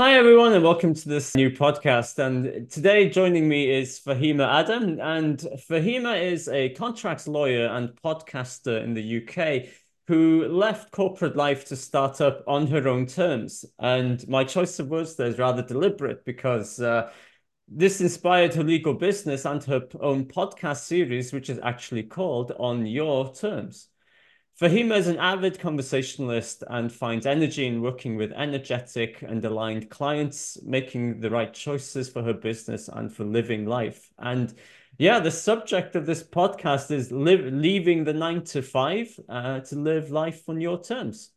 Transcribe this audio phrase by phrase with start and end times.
[0.00, 2.18] Hi, everyone, and welcome to this new podcast.
[2.18, 4.98] And today, joining me is Fahimah Adam.
[4.98, 5.38] And
[5.68, 9.68] Fahimah is a contracts lawyer and podcaster in the UK
[10.06, 13.66] who left corporate life to start up on her own terms.
[13.78, 17.10] And my choice of words there is rather deliberate because uh,
[17.68, 22.86] this inspired her legal business and her own podcast series, which is actually called On
[22.86, 23.88] Your Terms.
[24.60, 30.58] Fahimah is an avid conversationalist and finds energy in working with energetic and aligned clients,
[30.62, 34.10] making the right choices for her business and for living life.
[34.18, 34.52] And
[34.98, 39.76] yeah, the subject of this podcast is live, leaving the nine to five uh, to
[39.76, 41.30] live life on your terms.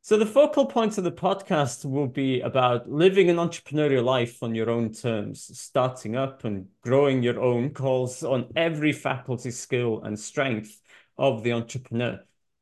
[0.00, 4.54] So, the focal point of the podcast will be about living an entrepreneurial life on
[4.54, 10.18] your own terms, starting up and growing your own calls on every faculty, skill, and
[10.18, 10.80] strength
[11.18, 12.18] of the entrepreneur.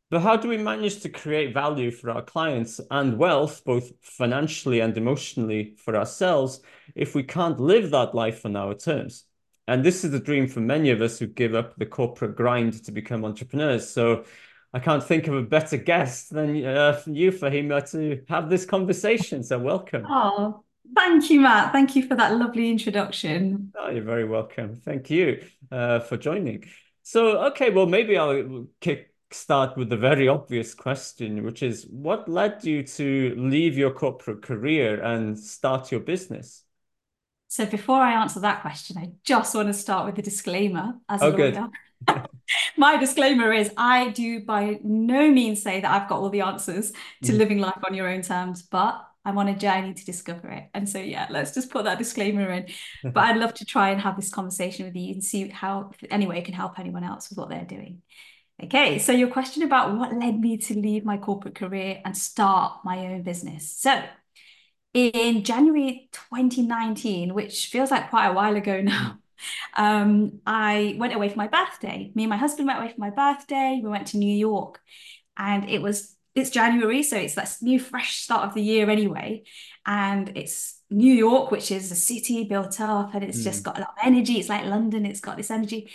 [0.08, 4.80] But how do we manage to create value for our clients and wealth, both financially
[4.80, 6.60] and emotionally for ourselves,
[6.94, 9.24] if we can't live that life on our terms?
[9.66, 12.84] And this is the dream for many of us who give up the corporate grind
[12.84, 13.88] to become entrepreneurs.
[13.90, 14.24] So
[14.72, 19.42] I can't think of a better guest than uh, you, Fahimah, to have this conversation.
[19.42, 20.04] So welcome.
[20.08, 20.62] Oh,
[20.94, 21.72] thank you, Mat.
[21.72, 23.72] Thank you for that lovely introduction.
[23.76, 24.76] Oh, you're very welcome.
[24.76, 26.64] Thank you uh, for joining.
[27.02, 32.28] So, okay, well, maybe I'll kick start with the very obvious question, which is what
[32.28, 36.62] led you to leave your corporate career and start your business?
[37.48, 41.22] So before I answer that question, I just want to start with a disclaimer as
[41.22, 41.68] oh, a lawyer.
[42.76, 46.92] My disclaimer is I do by no means say that I've got all the answers
[47.24, 47.38] to mm.
[47.38, 50.64] living life on your own terms, but I'm on a journey to discover it.
[50.72, 52.66] And so, yeah, let's just put that disclaimer in.
[53.12, 56.38] but I'd love to try and have this conversation with you and see how, anyway,
[56.38, 58.02] it can help anyone else with what they're doing.
[58.62, 62.80] Okay, so your question about what led me to leave my corporate career and start
[62.84, 63.70] my own business.
[63.70, 64.02] So,
[64.94, 69.18] in January 2019, which feels like quite a while ago now,
[69.76, 72.10] um, I went away for my birthday.
[72.14, 73.78] Me and my husband went away for my birthday.
[73.82, 74.80] We went to New York,
[75.36, 79.44] and it was it's January, so it's that new fresh start of the year anyway,
[79.84, 83.44] and it's New York, which is a city built up, and it's mm.
[83.44, 84.38] just got a lot of energy.
[84.38, 85.90] It's like London; it's got this energy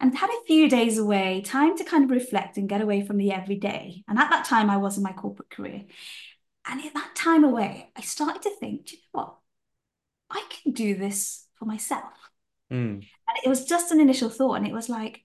[0.00, 3.16] and had a few days away, time to kind of reflect and get away from
[3.16, 4.04] the everyday.
[4.06, 5.84] And at that time, I was in my corporate career.
[6.66, 9.34] And in that time away, I started to think, do you know what?
[10.30, 12.12] I can do this for myself.
[12.70, 13.02] Mm.
[13.02, 14.54] And it was just an initial thought.
[14.54, 15.24] And it was like,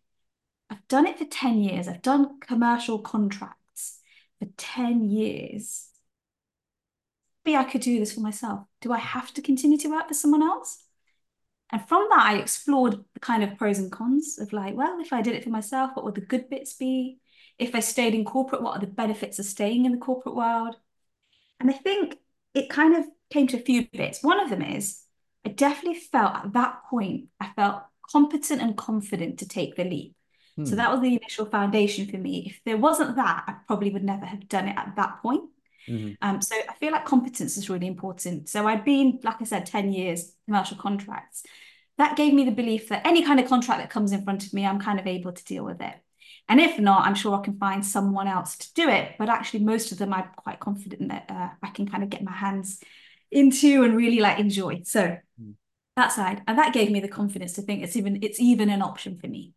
[0.69, 1.88] I've done it for 10 years.
[1.88, 4.00] I've done commercial contracts
[4.39, 5.89] for 10 years.
[7.45, 8.66] Maybe I could do this for myself.
[8.81, 10.83] Do I have to continue to work for someone else?
[11.73, 15.11] And from that, I explored the kind of pros and cons of like, well, if
[15.11, 17.17] I did it for myself, what would the good bits be?
[17.57, 20.75] If I stayed in corporate, what are the benefits of staying in the corporate world?
[21.59, 22.19] And I think
[22.53, 24.22] it kind of came to a few bits.
[24.22, 25.01] One of them is
[25.44, 27.81] I definitely felt at that point, I felt
[28.12, 30.16] competent and confident to take the leap.
[30.56, 30.66] Hmm.
[30.66, 32.51] So that was the initial foundation for me.
[32.51, 35.50] If there wasn't that, I probably would never have done it at that point.
[35.88, 36.13] Mm-hmm.
[36.22, 38.47] Um, so I feel like competence is really important.
[38.47, 41.44] So I'd been, like I said, 10 years commercial contracts.
[41.98, 44.54] That gave me the belief that any kind of contract that comes in front of
[44.54, 45.94] me, I'm kind of able to deal with it.
[46.50, 49.14] And if not, I'm sure I can find someone else to do it.
[49.18, 52.24] But actually, most of them I'm quite confident that uh, I can kind of get
[52.24, 52.81] my hands
[53.31, 54.81] into and really like enjoy.
[54.84, 55.54] So mm.
[55.96, 58.81] that side, and that gave me the confidence to think it's even it's even an
[58.81, 59.54] option for me.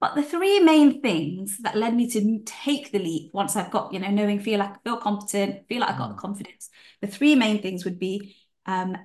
[0.00, 3.92] But the three main things that led me to take the leap once I've got,
[3.92, 6.18] you know, knowing, feel like I feel competent, feel like I've got the mm.
[6.18, 6.70] confidence.
[7.00, 8.96] The three main things would be um,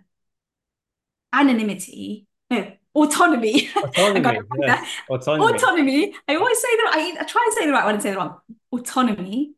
[1.32, 2.28] anonymity,
[3.00, 3.70] no, autonomy.
[3.76, 4.40] Autonomy.
[4.62, 4.88] yes.
[5.10, 5.54] autonomy.
[5.54, 6.16] autonomy.
[6.28, 8.18] I always say that I, I, try and say the right one and say the
[8.18, 8.38] wrong.
[8.72, 9.54] Autonomy,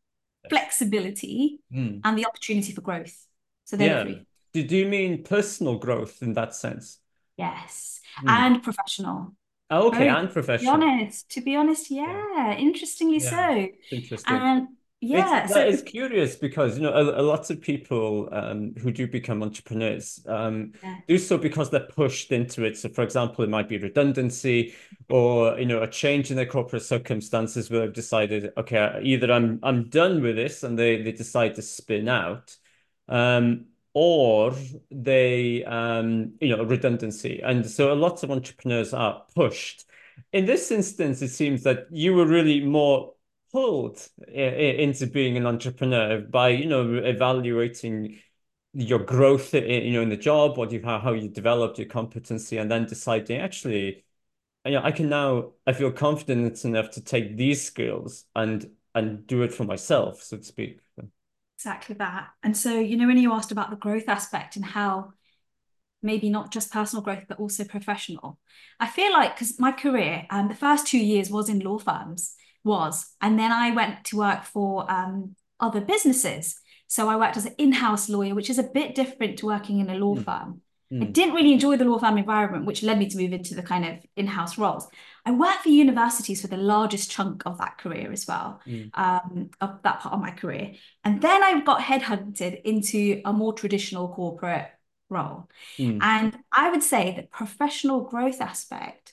[0.50, 2.02] flexibility, mm.
[2.04, 3.28] and the opportunity for growth.
[3.66, 4.04] So they're yeah.
[4.04, 4.26] three.
[4.54, 7.00] Do, do you mean personal growth in that sense?
[7.38, 8.02] Yes.
[8.24, 8.30] Mm.
[8.30, 9.36] And professional.
[9.70, 10.74] Oh, okay, and professional.
[10.74, 12.58] To be honest, to be honest, yeah, yeah.
[12.58, 13.30] interestingly yeah.
[13.30, 13.68] so.
[13.96, 14.36] Interesting.
[14.36, 14.68] And
[15.04, 18.76] yeah, it's, so, that is curious because you know a, a lot of people um,
[18.80, 21.00] who do become entrepreneurs um, yeah.
[21.08, 22.78] do so because they're pushed into it.
[22.78, 24.76] So, for example, it might be redundancy
[25.10, 29.60] or you know a change in their corporate circumstances where they've decided, okay, either I'm
[29.64, 32.56] I'm done with this, and they they decide to spin out,
[33.10, 33.66] um,
[33.96, 34.54] or
[34.92, 39.86] they um, you know redundancy and so a lot of entrepreneurs are pushed
[40.32, 43.14] in this instance it seems that you were really more
[43.52, 48.20] pulled into being an entrepreneur by you know evaluating
[48.74, 51.88] your growth in, you know in the job what you how, how you developed your
[51.88, 54.06] competency and then deciding actually
[54.66, 59.28] you know i can now i feel confident enough to take these skills and and
[59.28, 60.80] do it for myself so to speak
[61.58, 62.30] Exactly that.
[62.42, 65.14] And so, you know, when you asked about the growth aspect and how
[66.02, 68.40] maybe not just personal growth, but also professional,
[68.80, 72.34] I feel like because my career, um, the first two years was in law firms,
[72.64, 76.56] was, and then I went to work for um, other businesses.
[76.88, 79.90] So I worked as an in-house lawyer, which is a bit different to working in
[79.90, 80.26] a law mm.
[80.26, 80.62] firm.
[80.92, 81.04] Mm.
[81.04, 83.64] I didn't really enjoy the law firm environment, which led me to move into the
[83.64, 84.88] kind of in-house roles.
[85.26, 88.90] I worked for universities for the largest chunk of that career as well, mm.
[88.98, 90.74] um, of that part of my career.
[91.06, 94.68] And then I got headhunted into a more traditional corporate
[95.10, 95.48] role.
[95.78, 96.00] Mm.
[96.02, 99.11] And I would say the professional growth aspect,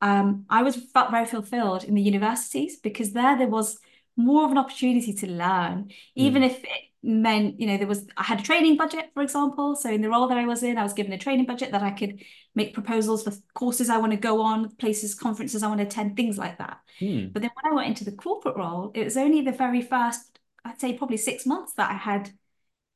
[0.00, 3.78] um, I was felt very fulfilled in the universities because there there was
[4.16, 6.46] more of an opportunity to learn, even mm.
[6.46, 9.76] if it meant, you know, there was, I had a training budget, for example.
[9.76, 11.82] So in the role that I was in, I was given a training budget that
[11.82, 12.22] I could
[12.56, 16.16] make proposals for courses I want to go on, places, conferences I want to attend,
[16.16, 16.78] things like that.
[17.00, 17.32] Mm.
[17.32, 20.38] But then when I went into the corporate role, it was only the very first,
[20.64, 22.30] I'd say probably six months that I had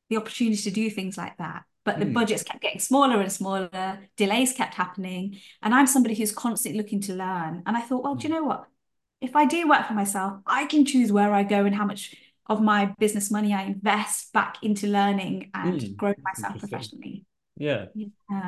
[0.09, 1.63] the opportunity to do things like that.
[1.85, 2.13] But the mm.
[2.13, 5.39] budgets kept getting smaller and smaller, delays kept happening.
[5.61, 7.63] And I'm somebody who's constantly looking to learn.
[7.65, 8.21] And I thought, well, mm.
[8.21, 8.39] do you hmm.
[8.39, 8.67] know what?
[9.23, 12.13] if I do work for myself, I can choose where I go and how much
[12.47, 17.25] of my business money I invest back into learning and mm, growing myself professionally.
[17.55, 17.85] Yeah.
[17.95, 18.07] yeah.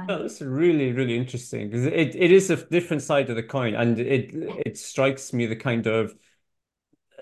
[0.10, 3.74] Oh, that's really, really interesting because it, it is a different side of the coin.
[3.74, 6.14] And it it strikes me the kind of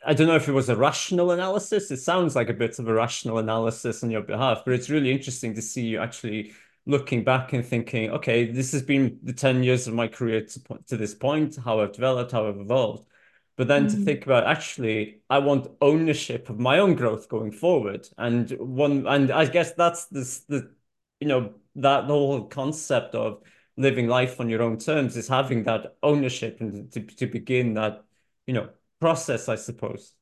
[0.05, 1.91] I don't know if it was a rational analysis.
[1.91, 5.11] It sounds like a bit of a rational analysis on your behalf, but it's really
[5.11, 6.53] interesting to see you actually
[6.85, 10.61] looking back and thinking, okay, this has been the 10 years of my career to,
[10.87, 13.07] to this point, how I've developed, how I've evolved
[13.55, 13.91] but then mm.
[13.91, 19.05] to think about actually i want ownership of my own growth going forward and one
[19.07, 20.71] and i guess that's this the
[21.19, 23.41] you know that whole concept of
[23.77, 28.03] living life on your own terms is having that ownership and to, to begin that
[28.45, 28.69] you know
[29.03, 30.13] process i suppose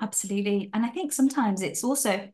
[0.00, 2.28] absolutely and i think sometimes it's also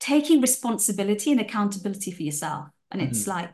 [0.00, 3.28] taking responsibility and accountability for yourself and it's mm.
[3.28, 3.52] like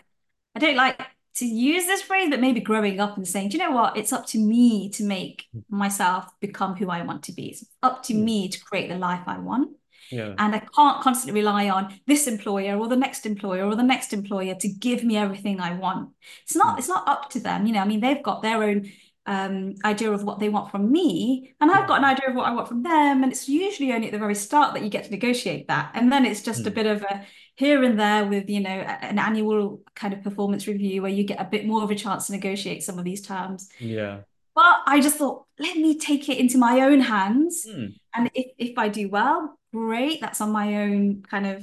[0.55, 1.01] i don't like
[1.41, 3.97] to use this phrase, but maybe growing up and saying, do you know what?
[3.97, 5.63] It's up to me to make mm.
[5.71, 7.49] myself become who I want to be.
[7.49, 8.23] It's up to mm.
[8.23, 9.77] me to create the life I want.
[10.11, 10.35] Yeah.
[10.39, 14.13] And I can't constantly rely on this employer or the next employer or the next
[14.13, 16.11] employer to give me everything I want.
[16.43, 16.79] It's not, mm.
[16.79, 17.67] it's not up to them.
[17.67, 18.91] You know, I mean, they've got their own
[19.31, 22.47] um, idea of what they want from me, and I've got an idea of what
[22.47, 23.23] I want from them.
[23.23, 25.93] And it's usually only at the very start that you get to negotiate that.
[25.95, 26.67] And then it's just mm.
[26.67, 27.25] a bit of a
[27.55, 31.39] here and there with you know an annual kind of performance review where you get
[31.39, 34.21] a bit more of a chance to negotiate some of these terms yeah
[34.55, 37.93] but i just thought let me take it into my own hands mm.
[38.15, 41.63] and if, if i do well great that's on my own kind of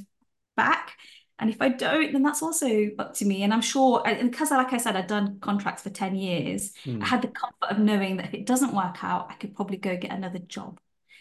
[0.55, 0.93] back
[1.39, 4.51] and if i don't then that's also up to me and i'm sure and because
[4.51, 7.01] like i said i'd done contracts for 10 years mm.
[7.01, 9.77] i had the comfort of knowing that if it doesn't work out i could probably
[9.77, 10.79] go get another job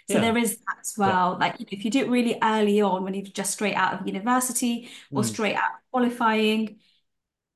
[0.08, 0.20] so yeah.
[0.20, 1.32] there is that as well.
[1.32, 1.46] Yeah.
[1.46, 4.00] Like you know, if you do it really early on, when you're just straight out
[4.00, 5.24] of university or mm.
[5.24, 6.78] straight out qualifying,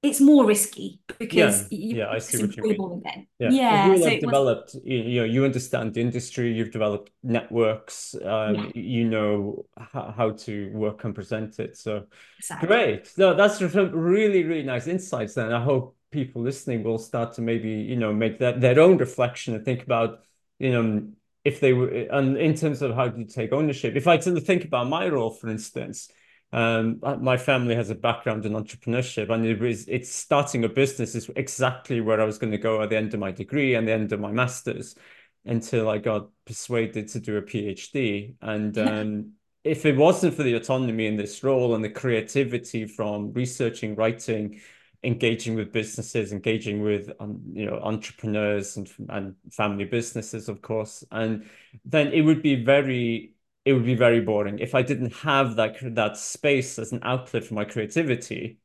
[0.02, 3.02] it's more risky because yeah, you, yeah I see what you mean.
[3.04, 3.26] Again.
[3.38, 4.74] Yeah, yeah you so have developed.
[4.74, 4.82] Was...
[4.84, 6.52] You know, you understand the industry.
[6.52, 8.14] You've developed networks.
[8.14, 8.70] Um, yeah.
[8.74, 11.76] You know how, how to work and present it.
[11.76, 12.04] So
[12.38, 12.66] exactly.
[12.66, 13.12] great.
[13.18, 15.34] No, that's some really really nice insights.
[15.34, 18.96] Then I hope people listening will start to maybe you know make that their own
[18.98, 20.20] reflection and think about
[20.58, 21.08] you know
[21.44, 24.36] if they were and in terms of how do you take ownership if i tend
[24.36, 26.10] to think about my role for instance
[26.52, 31.14] um, my family has a background in entrepreneurship and it was it's starting a business
[31.14, 33.86] is exactly where i was going to go at the end of my degree and
[33.86, 34.96] the end of my masters
[35.44, 40.54] until i got persuaded to do a phd and um, if it wasn't for the
[40.54, 44.60] autonomy in this role and the creativity from researching writing
[45.02, 51.04] engaging with businesses, engaging with um, you know entrepreneurs and and family businesses, of course,
[51.10, 51.48] and
[51.84, 53.32] then it would be very
[53.64, 57.44] it would be very boring if I didn't have that that space as an outlet
[57.44, 58.58] for my creativity.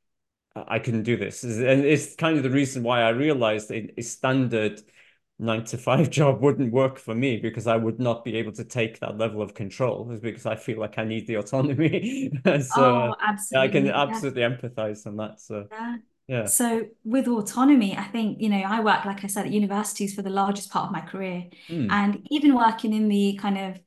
[0.56, 4.02] I couldn't do this, and it's kind of the reason why I realized a, a
[4.02, 4.82] standard
[5.38, 8.64] nine to five job wouldn't work for me because I would not be able to
[8.64, 12.32] take that level of control is because I feel like I need the autonomy.
[12.46, 13.16] so oh,
[13.56, 14.50] I can absolutely yeah.
[14.50, 15.42] empathize on that.
[15.42, 15.98] So yeah.
[16.28, 16.46] Yeah.
[16.46, 20.24] So with autonomy, I think, you know, I work, like I said, at universities for
[20.24, 21.46] the largest part of my career.
[21.70, 21.92] Mm.
[21.92, 23.80] And even working in the kind of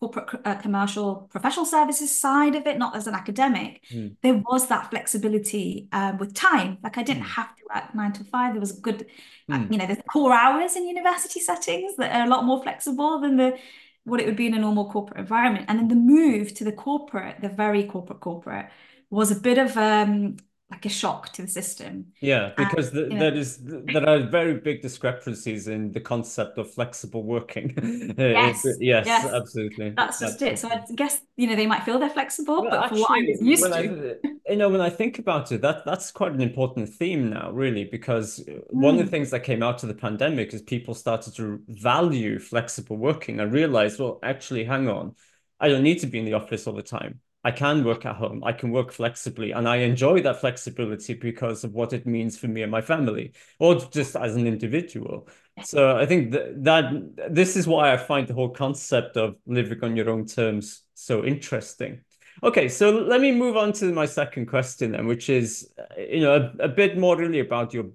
[0.00, 4.14] corporate uh, commercial professional services side of it, not as an academic, mm.
[4.22, 6.78] there was that flexibility um, with time.
[6.82, 7.34] Like I didn't mm.
[7.36, 8.52] have to work nine to five.
[8.52, 9.06] There was a good,
[9.50, 13.20] uh, you know, there's core hours in university settings that are a lot more flexible
[13.20, 13.58] than the
[14.04, 15.66] what it would be in a normal corporate environment.
[15.68, 18.66] And then the move to the corporate, the very corporate corporate,
[19.10, 20.36] was a bit of um,
[20.70, 22.06] like a shock to the system.
[22.20, 27.22] Yeah, because the, there is there are very big discrepancies in the concept of flexible
[27.22, 27.74] working.
[28.18, 29.90] Yes, yes, yes, absolutely.
[29.90, 30.54] That's just absolutely.
[30.54, 30.58] it.
[30.58, 33.18] So I guess you know they might feel they're flexible, well, but actually, for what
[33.18, 36.40] I'm used to, I, you know, when I think about it, that that's quite an
[36.40, 38.62] important theme now, really, because mm.
[38.70, 39.10] one of the hmm.
[39.10, 43.52] things that came out of the pandemic is people started to value flexible working and
[43.52, 45.14] realized, well, actually, hang on,
[45.60, 47.20] I don't need to be in the office all the time.
[47.44, 48.42] I can work at home.
[48.44, 52.48] I can work flexibly, and I enjoy that flexibility because of what it means for
[52.48, 55.28] me and my family, or just as an individual.
[55.64, 59.82] So I think that, that this is why I find the whole concept of living
[59.82, 62.00] on your own terms so interesting.
[62.42, 66.20] Okay, so let me move on to my second question then, which is, uh, you
[66.20, 67.86] know, a, a bit more really about your,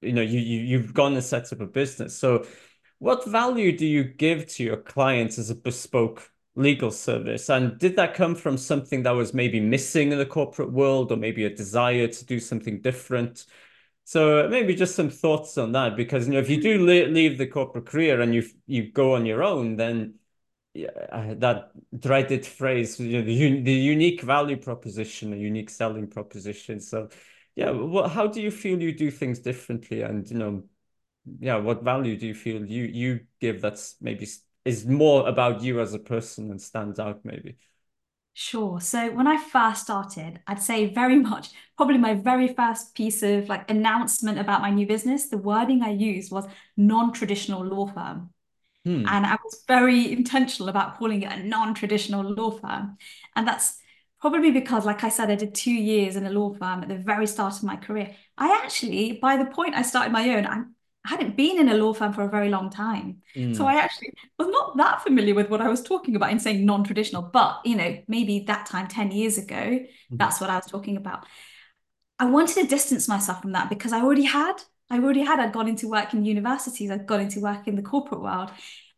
[0.00, 2.18] you know, you, you you've gone and set up a business.
[2.18, 2.46] So,
[2.98, 7.48] what value do you give to your clients as a bespoke legal service?
[7.48, 11.16] And did that come from something that was maybe missing in the corporate world or
[11.16, 13.46] maybe a desire to do something different?
[14.04, 17.46] So maybe just some thoughts on that, because you know if you do leave the
[17.46, 20.14] corporate career and you you go on your own, then
[20.74, 26.06] yeah, uh, that dreaded phrase, you know, the, the unique value proposition, a unique selling
[26.06, 26.80] proposition.
[26.80, 27.08] So
[27.56, 30.62] yeah, what how do you feel you do things differently, and you know,
[31.40, 34.28] yeah, what value do you feel you you give that's maybe
[34.66, 37.56] is more about you as a person and stands out maybe?
[38.38, 38.82] Sure.
[38.82, 43.48] So when I first started, I'd say very much, probably my very first piece of
[43.48, 46.46] like announcement about my new business, the wording I used was
[46.76, 48.30] non-traditional law firm.
[48.84, 49.04] Hmm.
[49.08, 52.98] And I was very intentional about calling it a non-traditional law firm.
[53.34, 53.78] And that's
[54.20, 56.98] probably because, like I said, I did two years in a law firm at the
[56.98, 58.14] very start of my career.
[58.36, 60.75] I actually, by the point I started my own, I'm
[61.06, 63.18] I hadn't been in a law firm for a very long time.
[63.36, 63.56] Mm.
[63.56, 66.66] So I actually was not that familiar with what I was talking about in saying
[66.66, 70.16] non-traditional, but you know, maybe that time 10 years ago, mm-hmm.
[70.16, 71.24] that's what I was talking about.
[72.18, 74.54] I wanted to distance myself from that because I already had,
[74.90, 77.82] I already had, I'd gone into work in universities, I'd gone into work in the
[77.82, 78.50] corporate world.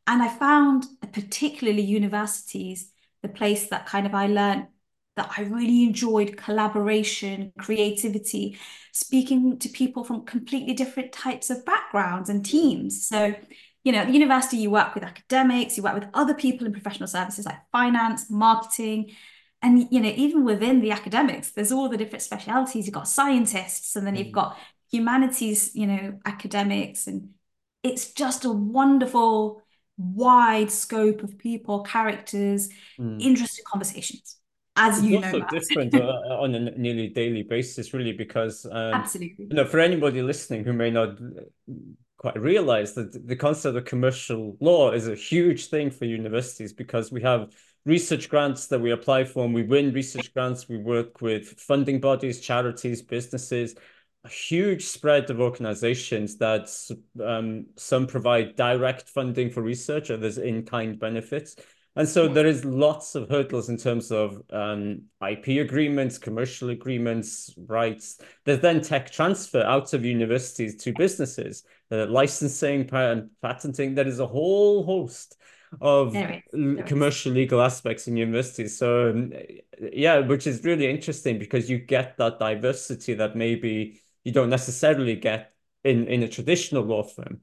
[0.07, 2.91] And I found particularly universities,
[3.23, 4.69] the place that kind of I learned
[5.19, 8.57] that I really enjoyed collaboration, creativity,
[8.93, 13.07] speaking to people from completely different types of backgrounds and teams.
[13.07, 13.35] So,
[13.83, 16.73] you know, at the university, you work with academics, you work with other people in
[16.73, 19.11] professional services like finance, marketing.
[19.61, 22.87] And, you know, even within the academics, there's all the different specialities.
[22.87, 24.33] You've got scientists, and then you've mm.
[24.33, 24.57] got
[24.93, 27.09] humanities, you know, academics.
[27.09, 27.31] And
[27.83, 29.63] it's just a wonderful,
[29.97, 32.69] wide scope of people, characters,
[33.01, 33.21] mm.
[33.21, 34.38] interesting conversations
[34.79, 39.47] as you know different uh, uh, on a nearly daily basis really because um, absolutely.
[39.51, 41.19] you know for anybody listening who may not
[42.17, 47.13] quite realize that the concept of commercial law is a huge thing for universities because
[47.13, 47.53] we have
[47.85, 50.69] research grants that we apply for and we win research grants.
[50.69, 53.77] We work with funding bodies charities businesses
[54.25, 56.69] a huge spread of organizations that
[57.25, 61.57] um, some provide direct funding for research others in-kind benefits
[61.99, 67.53] and so there is lots of hurdles in terms of um, IP agreements, commercial agreements,
[67.67, 68.21] rights.
[68.45, 73.97] There's then tech transfer out of universities to businesses, uh, licensing, patenting.
[73.97, 75.37] There is a whole host
[75.81, 76.43] of there is.
[76.53, 77.37] There commercial is.
[77.37, 78.79] legal aspects in universities.
[78.79, 79.33] So um,
[79.93, 85.17] yeah, which is really interesting because you get that diversity that maybe you don't necessarily
[85.17, 85.53] get
[85.83, 87.41] in, in a traditional law firm.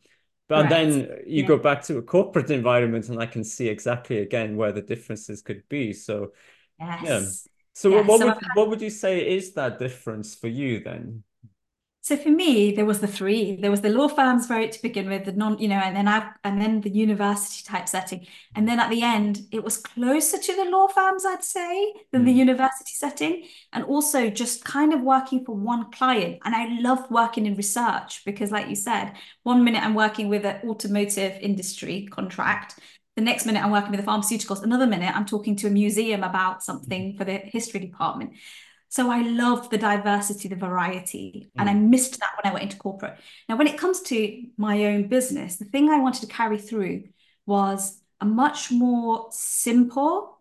[0.48, 0.70] But right.
[0.70, 0.92] then
[1.26, 1.48] you yeah.
[1.48, 5.42] go back to a corporate environment, and I can see exactly again where the differences
[5.42, 5.92] could be.
[5.92, 6.34] So,
[6.80, 7.02] yes.
[7.04, 7.22] yeah.
[7.74, 8.08] So, yes.
[8.08, 11.24] what so would what would you say is that difference for you then?
[12.06, 13.56] So for me, there was the three.
[13.56, 16.08] There was the law firms right to begin with, the non, you know, and then
[16.08, 18.28] I and then the university type setting.
[18.54, 22.22] And then at the end, it was closer to the law firms, I'd say, than
[22.22, 22.26] mm.
[22.26, 22.38] the hmm.
[22.38, 23.46] university setting.
[23.74, 26.42] And also just kind of working for one client.
[26.46, 30.46] And I love working in research because, like you said, one minute I'm working with
[30.46, 32.78] an automotive industry contract.
[33.16, 34.62] The next minute I'm working with the pharmaceuticals.
[34.62, 38.34] Another minute I'm talking to a museum about something for the history department.
[38.90, 41.62] So I loved the diversity, the variety, mm.
[41.62, 41.90] and I mm.
[41.90, 43.18] missed that when I went into corporate.
[43.50, 47.04] Now, when it comes to my own business, the thing I wanted to carry through
[47.46, 50.40] was a much more simple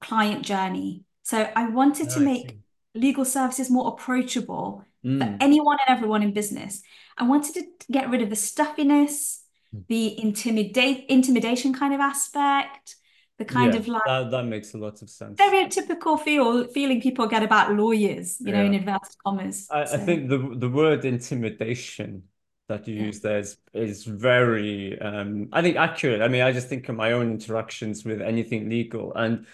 [0.00, 1.04] client journey.
[1.22, 2.58] So I wanted to make
[2.94, 5.18] legal services more approachable mm.
[5.18, 6.82] for anyone and everyone in business.
[7.16, 9.42] I wanted to get rid of the stuffiness,
[9.74, 9.86] mm.
[9.88, 12.96] the intimidate intimidation kind of aspect
[13.38, 17.00] the kind yeah, of like that, that makes a lot of sense stereotypical feel feeling
[17.00, 18.60] people get about lawyers you yeah.
[18.60, 19.94] know in inverted commas I, so.
[19.94, 22.24] I, think the the word intimidation
[22.68, 23.02] that you yeah.
[23.06, 26.96] use there is is very um I think accurate I mean I just think of
[26.96, 29.46] my own interactions with anything legal and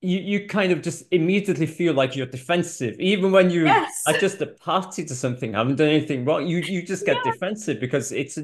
[0.00, 4.02] you you kind of just immediately feel like you're defensive, even when you yes.
[4.06, 6.46] are just a party to something, haven't done anything wrong.
[6.46, 7.32] You you just get yeah.
[7.32, 8.38] defensive because it's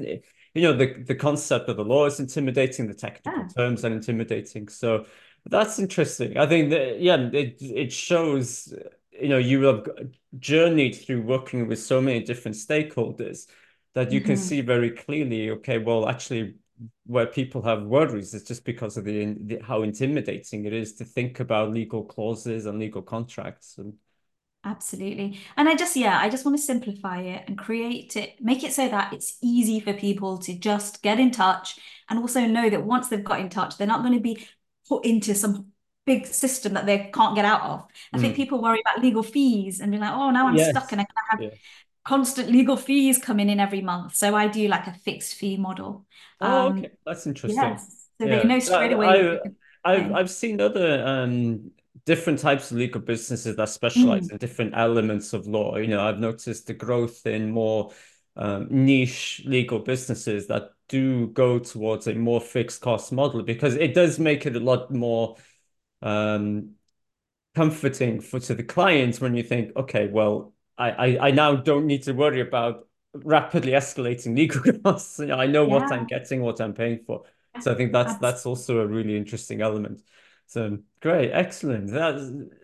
[0.55, 3.47] you know the the concept of the law is intimidating, the technical yeah.
[3.49, 4.69] terms are intimidating.
[4.69, 5.05] So
[5.45, 6.37] that's interesting.
[6.37, 8.73] I think that yeah, it it shows
[9.11, 9.85] you know you have
[10.39, 13.47] journeyed through working with so many different stakeholders
[13.93, 14.27] that you mm -hmm.
[14.27, 14.47] can mm-hmm.
[14.47, 15.51] see very clearly.
[15.51, 16.55] Okay, well, actually,
[17.05, 21.05] where people have worries is just because of the, the, how intimidating it is to
[21.05, 23.93] think about legal clauses and legal contracts and
[24.65, 28.63] absolutely and i just yeah i just want to simplify it and create it make
[28.63, 31.79] it so that it's easy for people to just get in touch
[32.09, 34.47] and also know that once they've got in touch they're not going to be
[34.89, 35.67] put into some
[36.05, 38.21] big system that they can't get out of i mm.
[38.21, 40.69] think people worry about legal fees and be like oh now i'm yes.
[40.69, 41.49] stuck and i have yeah
[42.05, 44.15] constant legal fees coming in every month.
[44.15, 46.05] So I do like a fixed fee model.
[46.39, 46.91] Oh, um, okay.
[47.05, 47.61] That's interesting.
[47.61, 48.07] Yes.
[48.21, 48.41] So yeah.
[48.41, 49.39] they know straight away.
[49.83, 51.71] I, have I've seen other um,
[52.05, 54.33] different types of legal businesses that specialize mm.
[54.33, 55.75] in different elements of law.
[55.77, 57.91] You know, I've noticed the growth in more
[58.35, 63.93] um, niche legal businesses that do go towards a more fixed cost model because it
[63.93, 65.35] does make it a lot more
[66.01, 66.71] um,
[67.55, 71.87] comforting for to the clients when you think, okay, well, I, I, I now don't
[71.87, 75.19] need to worry about rapidly escalating legal costs.
[75.19, 75.73] You know, I know yeah.
[75.73, 77.23] what I'm getting, what I'm paying for.
[77.61, 80.01] So I think that's that's also a really interesting element.
[80.47, 81.91] So great, excellent.
[81.91, 82.15] That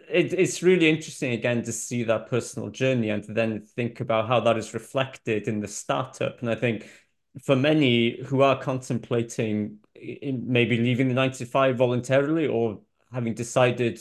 [0.10, 4.28] it, it's really interesting again to see that personal journey and to then think about
[4.28, 6.42] how that is reflected in the startup.
[6.42, 6.88] And I think
[7.44, 14.00] for many who are contemplating maybe leaving the 95 voluntarily or having decided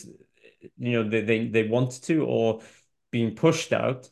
[0.78, 2.60] you know they, they, they want to or
[3.10, 4.08] being pushed out,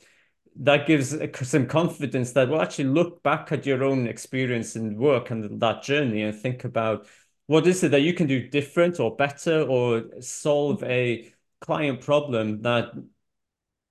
[0.60, 1.16] that gives
[1.48, 5.82] some confidence that will actually look back at your own experience and work and that
[5.82, 7.06] journey and think about
[7.48, 12.62] what is it that you can do different or better or solve a client problem
[12.62, 12.92] that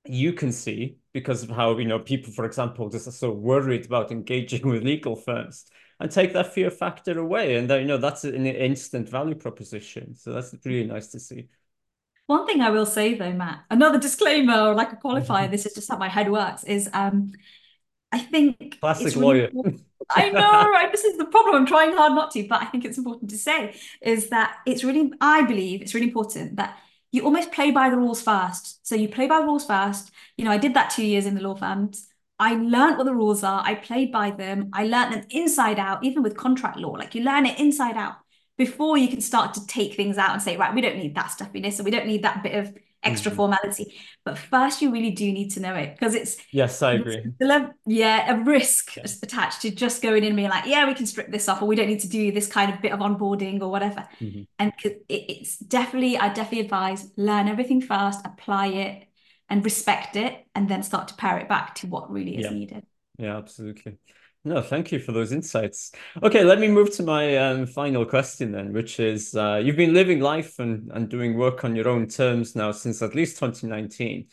[0.05, 3.85] you can see because of how you know people for example just are so worried
[3.85, 5.65] about engaging with legal firms
[5.99, 10.15] and take that fear factor away and that you know that's an instant value proposition.
[10.15, 11.47] So that's really nice to see.
[12.27, 15.73] One thing I will say though, Mat, another disclaimer or like a qualifier, this is
[15.73, 17.31] just how my head works, is um
[18.11, 19.49] I think classic really lawyer.
[20.09, 20.89] I know, right?
[20.91, 21.55] This is the problem.
[21.55, 24.83] I'm trying hard not to, but I think it's important to say is that it's
[24.83, 26.77] really, I believe it's really important that
[27.11, 28.85] you almost play by the rules first.
[28.87, 30.11] So you play by the rules first.
[30.37, 32.07] You know, I did that two years in the law firms.
[32.39, 33.63] I learned what the rules are.
[33.65, 34.69] I played by them.
[34.71, 36.91] I learned them inside out, even with contract law.
[36.91, 38.15] Like you learn it inside out
[38.57, 41.31] before you can start to take things out and say, right, we don't need that
[41.31, 42.73] stuffiness, and we don't need that bit of
[43.07, 43.37] extra mm-hmm.
[43.37, 43.95] formality.
[44.25, 47.23] But first, you really do need to know it because it's yes, I agree.
[47.85, 49.05] yeah, a risk yeah.
[49.23, 51.65] attached to just going in and being like, yeah, we can strip this off, or
[51.65, 54.07] we don't need to do this kind of bit of onboarding or whatever.
[54.19, 54.41] Mm-hmm.
[54.59, 54.73] And
[55.09, 59.07] it's definitely, I definitely advise learn everything first, apply it,
[59.49, 62.51] and respect it, and then start to pare it back to what really is yeah.
[62.51, 62.85] needed.
[63.17, 63.97] Yeah, absolutely.
[64.47, 65.91] No, thank you for those insights.
[66.23, 69.93] Okay, let me move to my um, final question then, which is uh, you've been
[69.93, 74.27] living life and, and doing work on your own terms now since at least 2019.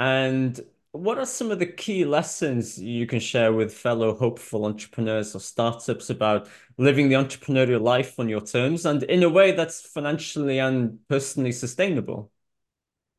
[0.00, 5.36] And what are some of the key lessons you can share with fellow hopeful entrepreneurs
[5.36, 9.80] or startups about living the entrepreneurial life on your terms and in a way that's
[9.80, 12.32] financially and personally sustainable?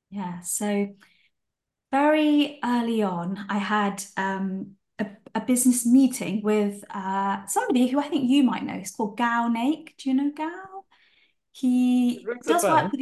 [0.09, 0.93] Yeah, so
[1.89, 4.75] very early on, I had um,
[5.35, 8.75] a business meeting with uh, somebody who I think you might know.
[8.75, 9.95] It's called Gao Naik.
[9.97, 10.85] Do you know Gao?
[11.51, 13.01] He does work with,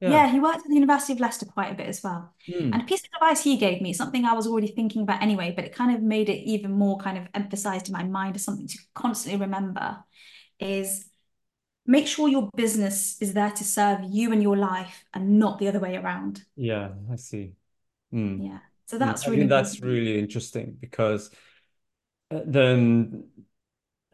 [0.00, 0.10] yeah.
[0.10, 0.28] yeah.
[0.28, 2.34] he worked at the University of Leicester quite a bit as well.
[2.48, 2.72] Mm.
[2.72, 5.52] And a piece of advice he gave me, something I was already thinking about anyway,
[5.54, 8.44] but it kind of made it even more kind of emphasized in my mind as
[8.44, 9.98] something to constantly remember
[10.58, 11.06] is
[11.86, 15.68] make sure your business is there to serve you and your life and not the
[15.68, 16.42] other way around.
[16.56, 17.52] Yeah, I see.
[18.12, 18.46] Mm.
[18.46, 18.58] Yeah.
[18.86, 21.30] So that's I really that's really interesting because
[22.30, 23.24] then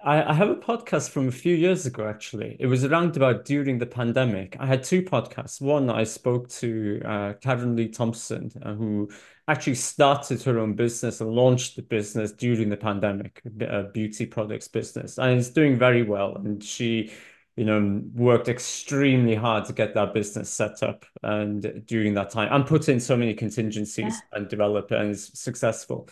[0.04, 2.56] I, I have a podcast from a few years ago, actually.
[2.58, 4.56] It was around about during the pandemic.
[4.58, 5.60] I had two podcasts.
[5.60, 9.10] One, I spoke to uh, Karen Lee Thompson, uh, who
[9.46, 14.68] actually started her own business and launched the business during the pandemic, a beauty products
[14.68, 15.18] business.
[15.18, 16.36] And it's doing very well.
[16.36, 17.12] And she,
[17.56, 22.48] you know, worked extremely hard to get that business set up and during that time
[22.50, 24.38] and put in so many contingencies yeah.
[24.38, 26.08] and develop and is successful.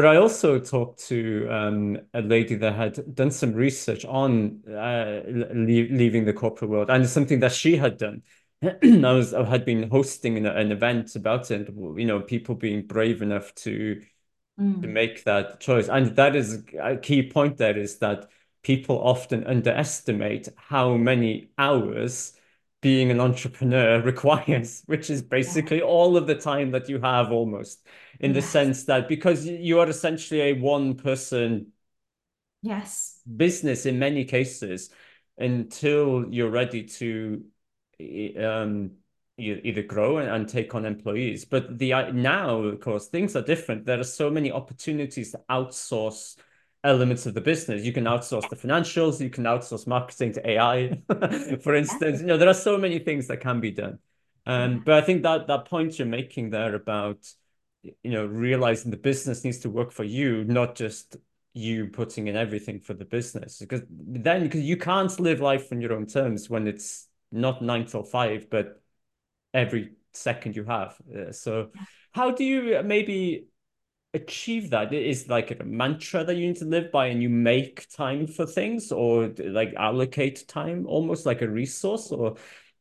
[0.00, 5.20] But I also talked to um, a lady that had done some research on uh,
[5.26, 8.22] leaving the corporate world, and it's something that she had done.
[8.62, 11.68] I was I had been hosting an, an event about it.
[11.68, 14.00] You know, people being brave enough to
[14.58, 14.80] mm.
[14.80, 17.58] to make that choice, and that is a key point.
[17.58, 18.30] There is that
[18.62, 22.32] people often underestimate how many hours
[22.80, 25.84] being an entrepreneur requires, which is basically yeah.
[25.84, 27.86] all of the time that you have almost
[28.20, 28.44] in yes.
[28.44, 31.72] the sense that because you are essentially a one person
[32.62, 34.90] yes business in many cases
[35.38, 37.42] until you're ready to
[38.38, 38.90] um
[39.38, 43.86] either grow and, and take on employees but the now of course things are different
[43.86, 46.36] there are so many opportunities to outsource
[46.82, 47.84] elements of the business.
[47.84, 51.02] You can outsource the financials, you can outsource marketing to AI,
[51.62, 52.20] for instance.
[52.20, 53.98] You know, there are so many things that can be done.
[54.46, 57.26] Um, but I think that that point you're making there about
[57.82, 61.16] you know realizing the business needs to work for you, not just
[61.52, 63.58] you putting in everything for the business.
[63.58, 67.86] Because then because you can't live life on your own terms when it's not nine
[67.86, 68.80] till five, but
[69.54, 70.96] every second you have.
[71.14, 71.70] Uh, so
[72.12, 73.46] how do you maybe
[74.14, 74.92] achieve that?
[74.92, 78.46] Is like a mantra that you need to live by and you make time for
[78.46, 82.36] things or like allocate time almost like a resource or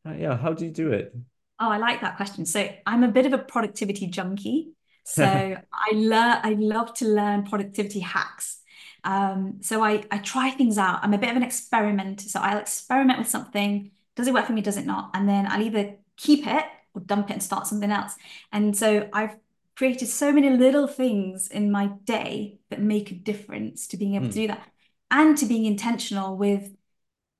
[0.05, 1.13] uh, yeah, how do you do it?
[1.59, 2.45] Oh, I like that question.
[2.45, 4.71] So I'm a bit of a productivity junkie.
[5.09, 5.23] So
[5.73, 8.59] I learn I love to learn productivity hacks.
[9.03, 10.99] Um, so I I try things out.
[11.03, 12.29] I'm a bit of an experimenter.
[12.29, 13.91] So I'll experiment with something.
[14.15, 14.61] Does it work for me?
[14.61, 15.11] Does it not?
[15.13, 18.15] And then I'll either keep it or dump it and start something else.
[18.51, 19.37] And so I've
[19.75, 24.27] created so many little things in my day that make a difference to being able
[24.27, 24.33] mm.
[24.33, 24.41] to hmm.
[24.41, 24.67] do that
[25.09, 26.71] and to being intentional with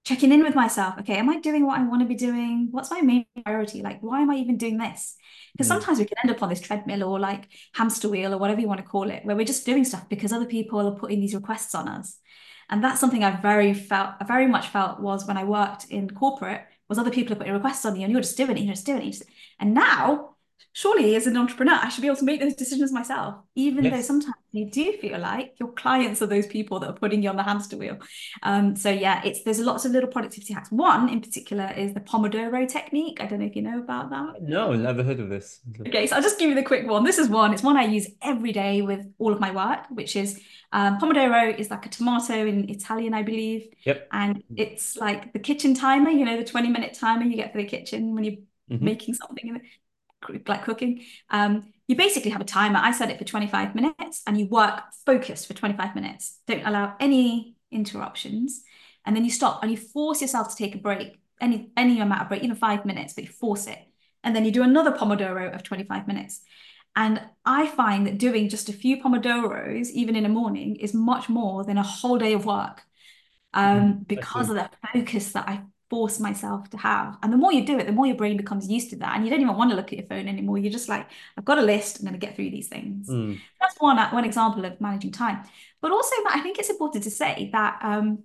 [0.06, 2.68] checking in with myself okay am i doing what i want to be doing?
[2.72, 3.82] What's my main priority?
[3.82, 5.16] Like why am i even doing this?
[5.54, 5.70] Because mm.
[5.70, 8.68] sometimes we can end up on this treadmill or like hamster wheel or whatever you
[8.68, 11.36] want to call it where we're just doing stuff because other people are putting these
[11.36, 12.18] requests on us.
[12.70, 16.10] And that's something i very felt i very much felt was when i worked in
[16.10, 18.74] corporate was other people are putting requests on you and you're just doing it you're
[18.74, 19.22] just doing it
[19.60, 20.29] and now
[20.74, 23.94] surely as an entrepreneur, I should be able to make those decisions myself, even yes.
[23.94, 27.30] though sometimes you do feel like your clients are those people that are putting you
[27.30, 27.98] on the hamster wheel.
[28.44, 30.72] Um, so yeah, it's there's lots of little productivity hacks.
[30.72, 33.20] One in particular is the Pomodoro technique.
[33.22, 34.42] I don't know if you know about that.
[34.42, 35.60] No, never heard of this.
[35.88, 37.04] Okay, so I'll just give you the quick one.
[37.04, 37.54] This is one.
[37.54, 40.42] It's one I use every day with all of my work, which is
[40.72, 43.68] um, Pomodoro is like a tomato in Italian, I believe.
[43.86, 44.08] Yep.
[44.12, 47.58] And it's like the kitchen timer, you know, the 20 minute timer you get for
[47.58, 48.34] the kitchen when you're
[48.72, 48.86] mm-hmm.
[48.86, 49.62] making something
[50.48, 51.04] like cooking.
[51.30, 52.80] Um, you basically have a timer.
[52.82, 56.40] I set it for 25 minutes and you work focused for 25 minutes.
[56.48, 58.64] Don't allow any interruptions.
[59.06, 62.22] And then you stop and you force yourself to take a break, any, any amount
[62.22, 63.80] of break, even five minutes, but you force it.
[64.24, 66.42] And then you do another Pomodoro of 25 minutes.
[66.96, 71.30] And I find that doing just a few Pomodoros, even in a morning, is much
[71.30, 72.84] more than a whole day of work
[73.54, 77.18] um, mm, because of the focus that I force myself to have.
[77.24, 79.16] And the more you do it, the more your brain becomes used to that.
[79.16, 80.58] And you don't even want to look at your phone anymore.
[80.58, 83.10] You're just like, I've got a list, I'm going to get through these things.
[83.10, 83.40] Mm.
[83.60, 85.44] That's one, one example of managing time.
[85.82, 88.24] But also, I think it's important to say that um,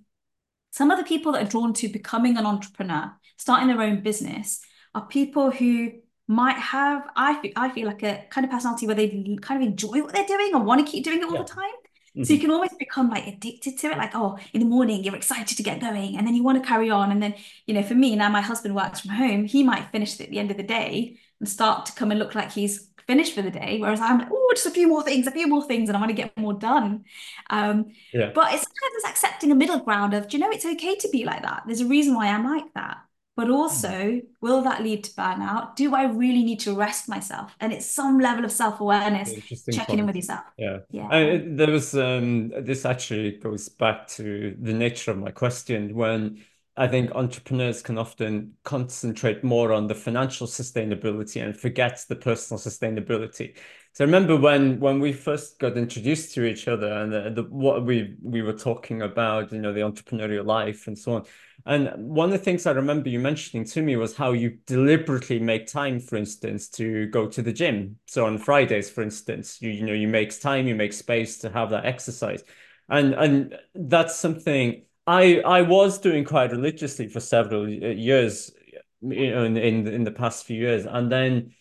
[0.71, 4.61] some of the people that are drawn to becoming an entrepreneur, starting their own business,
[4.93, 5.91] are people who
[6.27, 9.67] might have, I feel, I feel like a kind of personality where they kind of
[9.67, 11.43] enjoy what they're doing and want to keep doing it all yeah.
[11.43, 11.73] the time.
[12.15, 12.23] Mm-hmm.
[12.23, 13.97] So you can always become like addicted to it.
[13.97, 16.17] Like, oh, in the morning, you're excited to get going.
[16.17, 17.11] And then you want to carry on.
[17.11, 20.19] And then, you know, for me, now my husband works from home, he might finish
[20.21, 23.35] at the end of the day and start to come and look like he's finished
[23.35, 23.77] for the day.
[23.79, 25.99] Whereas I'm like, oh, just a few more things, a few more things, and I
[25.99, 27.03] want to get more done.
[27.49, 28.31] Um, yeah.
[28.33, 31.25] But it's sometimes accepting a middle ground of, do you know, it's okay to be
[31.25, 31.63] like that.
[31.65, 32.97] There's a reason why I'm like that.
[33.35, 34.25] But also, mm.
[34.39, 35.75] will that lead to burnout?
[35.75, 37.53] Do I really need to rest myself?
[37.59, 39.33] And it's some level of self awareness,
[39.65, 39.99] checking point.
[39.99, 40.43] in with yourself.
[40.57, 41.07] Yeah, yeah.
[41.09, 46.43] I, there was um, this actually goes back to the nature of my question when
[46.77, 52.59] I think entrepreneurs can often concentrate more on the financial sustainability and forget the personal
[52.59, 53.55] sustainability.
[53.95, 57.43] So I remember when when we first got introduced to each other and the, the,
[57.43, 61.23] what we we were talking about, you know, the entrepreneurial life and so on.
[61.65, 65.39] And one of the things I remember you mentioning to me was how you deliberately
[65.39, 67.97] make time, for instance, to go to the gym.
[68.05, 71.49] So on Fridays, for instance, you you know you make time, you make space to
[71.51, 72.43] have that exercise,
[72.89, 78.51] and and that's something I I was doing quite religiously for several years,
[78.99, 81.53] you know, in in, in the past few years, and then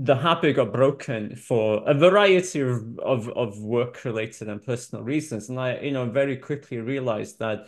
[0.00, 5.48] the habit got broken for a variety of, of, of work related and personal reasons.
[5.48, 7.66] And I, you know, very quickly realized that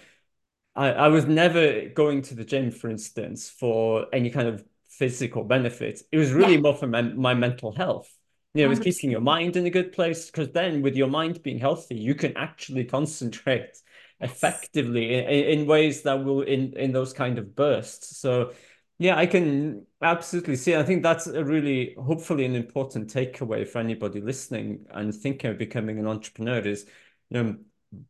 [0.77, 5.43] I, I was never going to the gym, for instance, for any kind of physical
[5.43, 6.03] benefit.
[6.13, 6.61] It was really yeah.
[6.61, 8.09] more for my, my mental health.
[8.55, 8.91] You know, it was mm-hmm.
[8.91, 12.15] keeping your mind in a good place because then with your mind being healthy, you
[12.15, 13.77] can actually concentrate
[14.21, 18.19] effectively in, in ways that will in in those kind of bursts.
[18.19, 18.53] So
[19.01, 20.77] yeah, I can absolutely see.
[20.77, 25.57] I think that's a really hopefully an important takeaway for anybody listening and thinking of
[25.57, 26.85] becoming an entrepreneur is
[27.31, 27.57] you know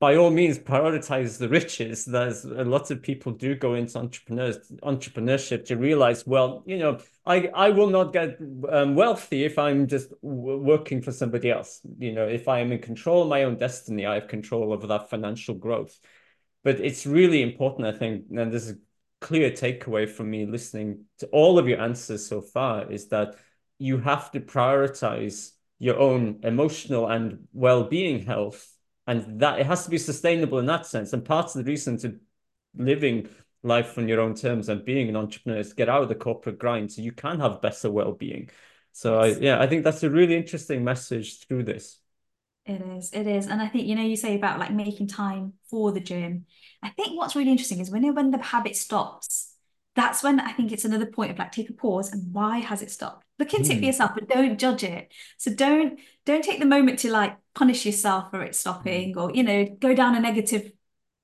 [0.00, 2.05] by all means prioritize the riches.
[2.05, 6.98] There's a lot of people do go into entrepreneurs entrepreneurship to realize, well, you know,
[7.24, 11.81] I I will not get um, wealthy if I'm just working for somebody else.
[11.98, 14.88] You know, if I am in control of my own destiny, I have control over
[14.88, 16.00] that financial growth.
[16.64, 18.76] But it's really important, I think, and this is
[19.20, 23.37] clear takeaway from me listening to all of your answers so far, is that
[23.78, 28.74] you have to prioritize your own emotional and well-being health
[29.06, 31.12] and that it has to be sustainable in that sense.
[31.12, 32.18] And part of the reason to
[32.76, 33.28] living
[33.62, 36.59] life on your own terms and being an entrepreneur is get out of the corporate
[36.59, 38.50] grind so you can have better well-being.
[38.92, 39.20] So.
[39.20, 42.00] I, yeah i think that's a really interesting message through this
[42.70, 43.46] it is it is.
[43.46, 46.46] And i think you know you say about like making time for the gym.
[46.83, 49.50] I think what's really interesting is when when the habit stops
[49.96, 52.83] that's when i think it's another point of like take a pause and why has
[52.83, 53.26] it stopped?
[53.38, 53.72] Look into mm.
[53.72, 53.85] it for hmm.
[53.85, 55.12] yourself but don't judge it.
[55.38, 59.42] So don't don't take the moment to like punish yourself for it stopping or you
[59.42, 60.70] know go down a negative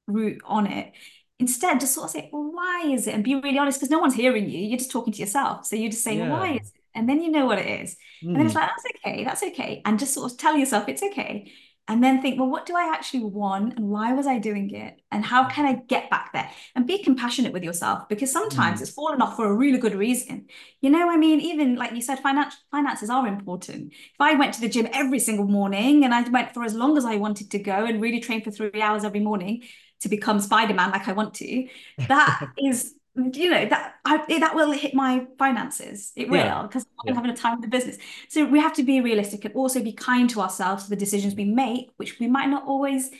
[0.06, 0.92] route on it.
[1.38, 3.14] Instead just sort of say well why is it?
[3.14, 4.58] And be really honest because no one's hearing you.
[4.58, 5.66] You're just talking to yourself.
[5.66, 6.30] So you're just saying yeah.
[6.30, 8.28] well, why is it and then you know what it is mm.
[8.28, 8.60] and then it's hmm.
[8.60, 11.52] like that's okay that's okay and just sort of tell yourself it's okay
[11.88, 15.00] and then think, well, what do I actually want and why was I doing it?
[15.12, 16.50] And how can I get back there?
[16.74, 18.82] And be compassionate with yourself because sometimes mm.
[18.82, 20.46] it's fallen off for a really good reason.
[20.80, 23.92] You know, I mean, even like you said, finance, finances are important.
[23.92, 26.98] If I went to the gym every single morning and I went for as long
[26.98, 29.62] as I wanted to go and really trained for three hours every morning
[30.00, 31.68] to become Spider-Man like I want to,
[32.08, 36.12] that is you know that I, that will hit my finances.
[36.16, 37.00] It will because yeah.
[37.00, 37.14] i'm yeah.
[37.14, 37.98] having a time with the business.
[38.28, 41.34] So we have to be realistic and also be kind to ourselves for the decisions
[41.34, 43.10] we make which we might not always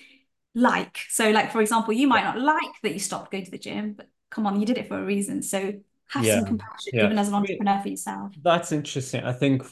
[0.54, 0.98] like.
[1.08, 3.94] So like for example you might not like that you stopped going to the gym
[3.94, 5.42] but come on you did it for a reason.
[5.42, 5.74] So
[6.08, 6.36] have yeah.
[6.36, 8.32] some compassion even as an entrepreneur for yourself.
[8.42, 9.24] that's interesting.
[9.24, 9.64] I think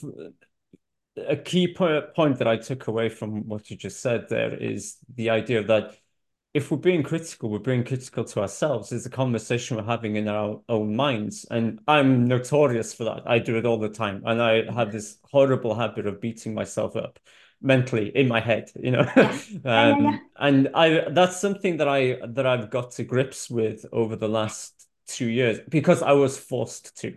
[1.16, 5.30] a key point that i took away from what you just said there is the
[5.30, 5.96] idea that
[6.54, 8.92] if we're being critical, we're being critical to ourselves.
[8.92, 11.44] It's a conversation we're having in our own minds.
[11.50, 13.22] And I'm notorious for that.
[13.26, 14.22] I do it all the time.
[14.24, 17.18] And I have this horrible habit of beating myself up
[17.60, 19.04] mentally in my head, you know.
[19.64, 24.28] um, and I that's something that I that I've got to grips with over the
[24.28, 27.16] last two years because I was forced to.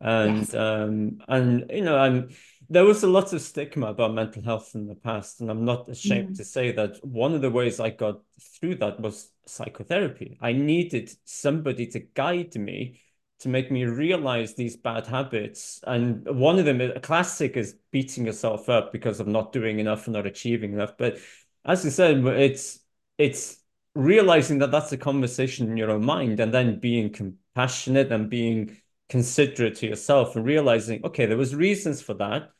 [0.00, 0.54] And yes.
[0.54, 2.30] um and you know, I'm
[2.70, 5.88] there was a lot of stigma about mental health in the past, and I'm not
[5.88, 6.36] ashamed mm.
[6.36, 10.38] to say that one of the ways I got through that was psychotherapy.
[10.40, 13.00] I needed somebody to guide me
[13.40, 15.80] to make me realize these bad habits.
[15.84, 20.06] And one of them, a classic, is beating yourself up because of not doing enough
[20.06, 20.96] or not achieving enough.
[20.96, 21.18] But
[21.64, 22.78] as you said, it's
[23.18, 23.56] it's
[23.96, 28.76] realizing that that's a conversation in your own mind, and then being compassionate and being
[29.08, 32.52] considerate to yourself and realizing, okay, there was reasons for that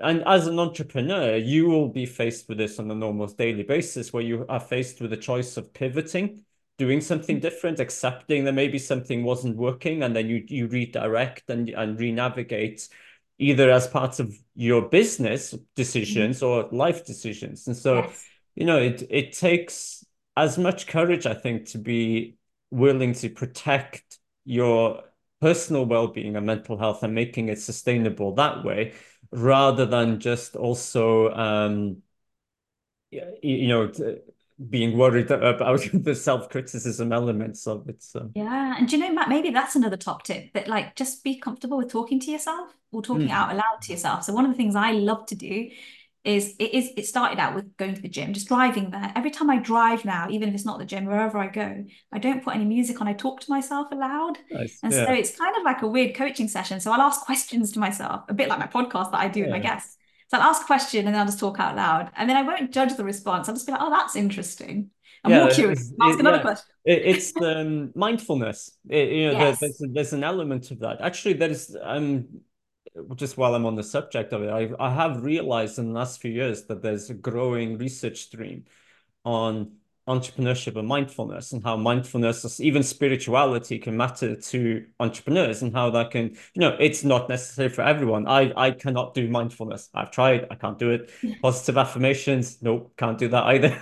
[0.00, 4.12] and as an entrepreneur, you will be faced with this on an almost daily basis
[4.12, 6.44] where you are faced with a choice of pivoting,
[6.76, 7.42] doing something mm-hmm.
[7.42, 12.88] different, accepting that maybe something wasn't working, and then you you redirect and, and re-navigate
[13.38, 16.68] either as part of your business decisions mm-hmm.
[16.72, 17.66] or life decisions.
[17.66, 18.24] And so, yes.
[18.54, 20.04] you know, it it takes
[20.36, 22.36] as much courage, I think, to be
[22.70, 25.02] willing to protect your
[25.40, 28.92] personal well-being and mental health and making it sustainable that way
[29.30, 32.02] rather than just also um,
[33.10, 33.90] you know
[34.70, 39.28] being worried about the self-criticism elements of it so yeah and do you know matt
[39.28, 43.00] maybe that's another top tip that like just be comfortable with talking to yourself or
[43.00, 43.32] talking mm.
[43.32, 45.68] out aloud to yourself so one of the things i love to do
[46.24, 49.12] is it is it started out with going to the gym, just driving there.
[49.14, 52.18] Every time I drive now, even if it's not the gym, wherever I go, I
[52.18, 53.08] don't put any music on.
[53.08, 54.38] I talk to myself aloud.
[54.50, 54.80] Nice.
[54.82, 55.06] And yeah.
[55.06, 56.80] so it's kind of like a weird coaching session.
[56.80, 59.46] So I'll ask questions to myself, a bit like my podcast that I do yeah.
[59.46, 59.96] with my guests.
[60.28, 62.10] So I'll ask a question and then I'll just talk out loud.
[62.16, 63.48] And then I won't judge the response.
[63.48, 64.90] I'll just be like, oh, that's interesting.
[65.24, 65.92] I'm yeah, more curious.
[66.00, 66.42] Ask it, another yeah.
[66.42, 66.66] question.
[66.84, 68.70] it, it's um, mindfulness.
[68.88, 69.60] It, you know, yes.
[69.60, 71.00] there's, there's an element of that.
[71.00, 72.26] Actually, there's um
[73.14, 76.20] just while I'm on the subject of it, I, I have realized in the last
[76.20, 78.64] few years that there's a growing research stream
[79.24, 79.76] on
[80.08, 86.10] entrepreneurship and mindfulness and how mindfulness even spirituality can matter to entrepreneurs and how that
[86.10, 88.26] can you know it's not necessary for everyone.
[88.26, 89.88] I i cannot do mindfulness.
[89.94, 90.46] I've tried.
[90.50, 91.10] I can't do it.
[91.42, 92.58] Positive affirmations?
[92.62, 93.72] Nope can't do that either.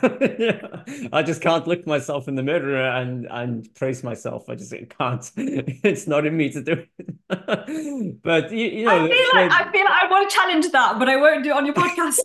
[1.13, 4.49] I just can't look myself in the mirror and and praise myself.
[4.49, 5.31] I just can't.
[5.37, 8.23] It's not in me to do it.
[8.23, 10.99] But you, you know i feel like i feel like i want to challenge that
[10.99, 12.21] but i won't do it on your podcast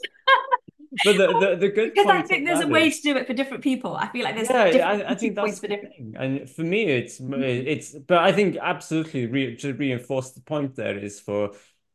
[1.06, 3.27] but the, the, the good because I think there's a way is, to do it
[3.27, 3.95] for different people.
[3.95, 5.95] I feel like there's yeah, I, I think that's for different.
[5.95, 6.15] Thing.
[6.17, 7.95] And for me, it's it's.
[7.95, 11.51] But I think absolutely re, to reinforce the point there is for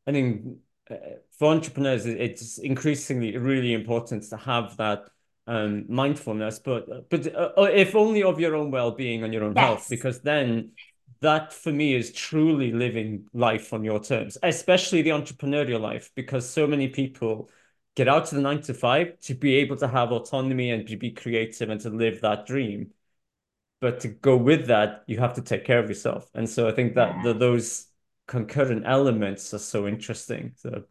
[0.07, 0.59] I think
[0.91, 0.95] uh,
[1.39, 5.09] for entrepreneurs, it's increasingly really important to have that
[5.47, 9.55] um, mindfulness, but but uh, uh, if only of your own well-being and your own
[9.55, 9.65] yes.
[9.65, 10.73] health, because then
[11.21, 16.49] that for me is truly living life on your terms, especially the entrepreneurial life, because
[16.49, 17.49] so many people
[17.97, 20.97] get out to the nine to five to be able to have autonomy and to
[20.97, 22.93] be creative and to live that dream.
[23.81, 26.31] But to go with that, you have to take care of yourself.
[26.35, 27.89] And so I think that the, those
[28.27, 30.53] concurrent elements are so interesting.
[30.57, 30.85] So,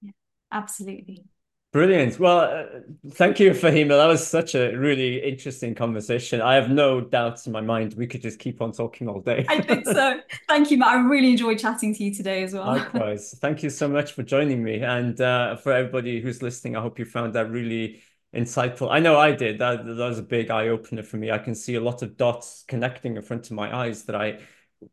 [0.00, 0.12] yeah,
[0.52, 1.24] absolutely.
[1.70, 2.18] Brilliant.
[2.18, 3.88] Well, uh, thank you, Fahimah.
[3.88, 6.40] That was such a really interesting conversation.
[6.40, 9.44] I have no doubts in my mind we could just keep on talking all day.
[9.50, 10.18] I think so.
[10.48, 10.88] Thank you, Mat.
[10.88, 12.66] I really enjoyed chatting to you today as well.
[12.68, 13.36] Likewise.
[13.38, 14.80] Thank you so much for joining me.
[14.80, 18.00] And uh, for everybody who's listening, I hope you found that really
[18.34, 18.90] insightful.
[18.90, 19.58] I know I did.
[19.58, 21.30] That, that was a big eye opener for me.
[21.30, 24.38] I can see a lot of dots connecting in front of my eyes that I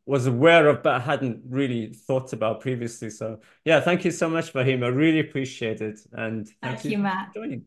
[0.06, 3.10] was aware of, but hadn't really thought about previously.
[3.10, 4.86] So yeah, thank you so much, Fahimah.
[4.86, 6.00] I really appreciate it.
[6.14, 7.32] And thank, thank you, you, Mat.
[7.34, 7.66] joining.